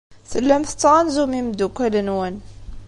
[0.31, 2.35] Tellam tettɣanzum imeddukal-nwen.